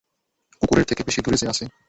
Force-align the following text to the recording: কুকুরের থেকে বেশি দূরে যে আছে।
কুকুরের 0.61 0.85
থেকে 0.85 1.01
বেশি 1.03 1.19
দূরে 1.21 1.37
যে 1.37 1.47
আছে। 1.47 1.65